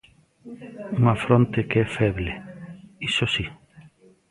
Unha 0.99 1.15
fronte 1.23 1.59
que 1.69 1.77
é 1.85 1.87
feble, 1.97 2.31
iso 3.07 3.25
si. 3.33 3.45